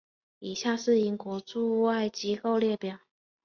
[0.39, 2.97] 以下是英国驻外机构列表。